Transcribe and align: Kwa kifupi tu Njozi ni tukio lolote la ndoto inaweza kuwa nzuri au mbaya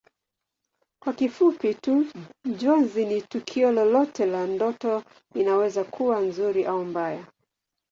Kwa 1.03 1.13
kifupi 1.13 1.73
tu 1.73 2.05
Njozi 2.45 3.05
ni 3.05 3.21
tukio 3.21 3.71
lolote 3.71 4.25
la 4.25 4.47
ndoto 4.47 5.03
inaweza 5.35 5.83
kuwa 5.83 6.19
nzuri 6.21 6.65
au 6.65 6.85
mbaya 6.85 7.25